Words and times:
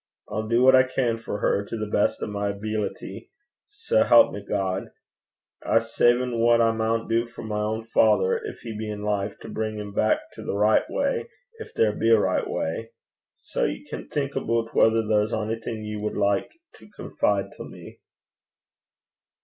I'll 0.27 0.47
do 0.47 0.63
what 0.63 0.73
I 0.75 0.81
can 0.81 1.19
for 1.19 1.41
her 1.41 1.63
to 1.63 1.77
the 1.77 1.85
best 1.85 2.23
o' 2.23 2.25
my 2.25 2.51
abeelity, 2.53 3.29
sae 3.67 4.03
help 4.05 4.31
me 4.33 4.43
God 4.43 4.89
aye 5.63 5.77
savin' 5.77 6.39
what 6.39 6.59
I 6.59 6.71
maun 6.71 7.07
do 7.07 7.27
for 7.27 7.43
my 7.43 7.63
ain 7.75 7.83
father, 7.83 8.41
gin 8.43 8.55
he 8.63 8.75
be 8.75 8.89
in 8.89 9.03
life, 9.03 9.37
to 9.41 9.47
fess 9.47 9.53
(bring) 9.53 9.77
him 9.77 9.93
back 9.93 10.21
to 10.33 10.41
the 10.43 10.55
richt 10.55 10.89
gait, 10.89 11.27
gin 11.59 11.67
there 11.75 11.91
be 11.93 12.09
a 12.09 12.19
richt 12.19 12.47
gait. 12.47 12.87
Sae 13.37 13.67
ye 13.67 13.85
can 13.85 14.07
think 14.07 14.35
aboot 14.35 14.73
whether 14.73 15.05
there's 15.07 15.33
onything 15.33 15.83
ye 15.83 15.97
wad 15.97 16.17
like 16.17 16.49
to 16.79 16.89
lippen 16.97 17.51
till 17.55 17.67
me.' 17.69 17.99